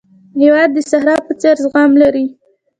[0.41, 2.25] هېواد د صحرا په څېر زغم لري.